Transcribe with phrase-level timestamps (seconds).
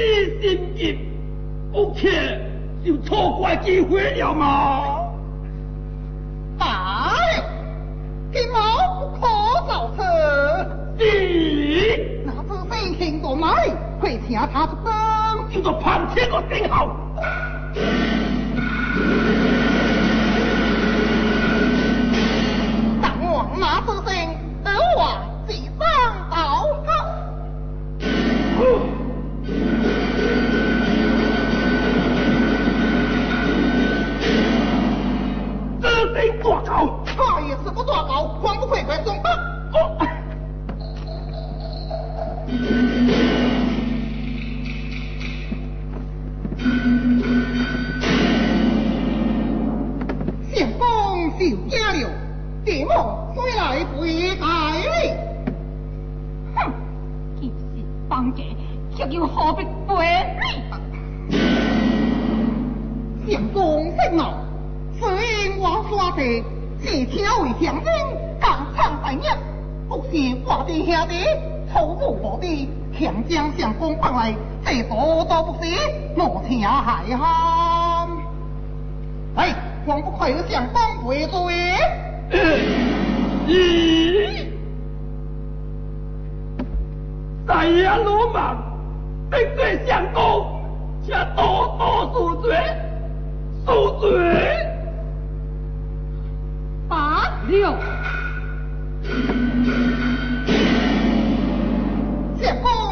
[0.00, 0.98] 你心急
[1.72, 2.40] ，OK，
[2.84, 4.46] 就错过机会了吗？
[6.58, 7.12] 啊，
[8.32, 10.02] 今我不可造次。
[10.98, 13.54] 是，那这事情做哪
[14.00, 14.74] 快请他出
[15.50, 16.96] 兵，接做叛军的信号。
[36.44, 36.99] 卧槽
[76.50, 77.16] 天涯海角，
[79.36, 79.54] 哎，
[79.86, 81.38] 还不快相官回罪！
[83.46, 84.48] 咦，
[87.72, 88.56] 爷鲁莽，
[89.30, 90.60] 得罪相公，
[91.06, 92.58] 且多多恕罪，
[93.64, 94.10] 恕罪！
[96.88, 97.70] 八六，
[102.42, 102.89] 相公。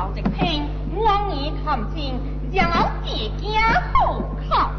[0.00, 0.64] 朝直聘，
[1.04, 2.18] 望你谈情，
[2.54, 4.70] 然后自家户口。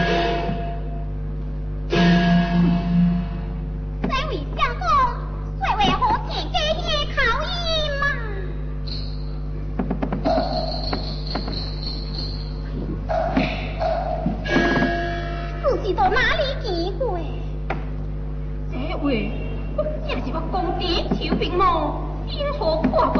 [22.61, 23.10] 婆婆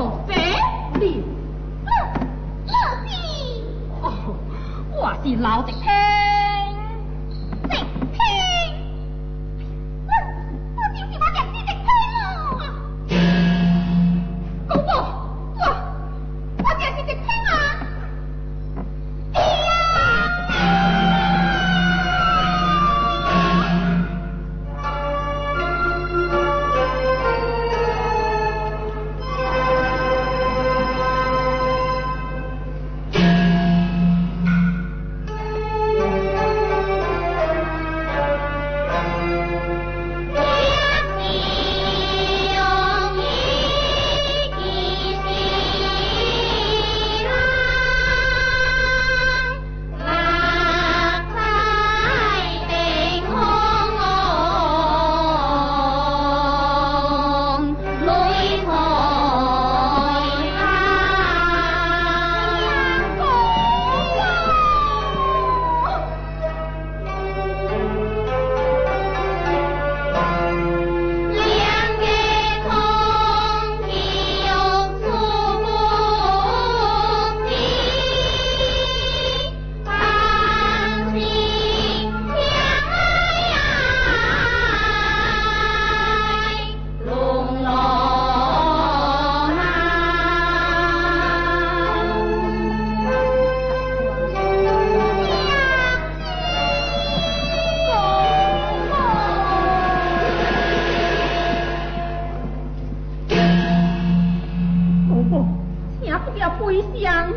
[106.42, 107.32] 要悲伤。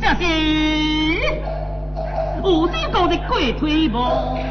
[0.00, 0.22] 这是。
[2.92, 4.43] 高的鬼推毛。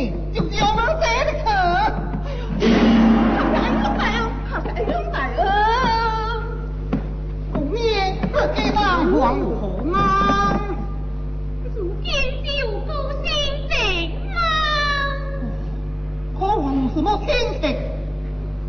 [0.00, 1.88] gì Dục vô máu té đó hả
[3.36, 5.30] Không phải lắm mày không Không phải lắm mày
[7.52, 10.74] Cũng nghe Ở cái bà hoàng hổ ngon
[11.76, 15.02] Dù thiên diệu vô sinh tịch mà
[16.40, 17.78] Có hoàng hổ mô sinh tịch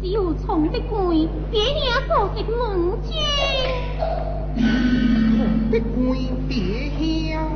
[0.02, 3.68] Diệu sống với cùi 别 nhà cổ tịch mừng chê
[5.38, 6.18] Cổ tịch cùi
[6.50, 6.60] 别
[7.00, 7.50] heo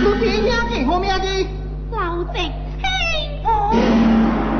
[0.00, 1.44] Cứ phía nhá thì hôm nay đi
[1.96, 2.52] 受直听，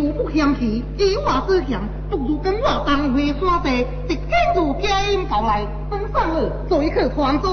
[0.00, 1.76] 如不相弃，以我之见，
[2.08, 7.48] 不如跟我同回山地，直接从家音来，登上尔，做一个团主。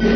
[0.00, 0.08] 爹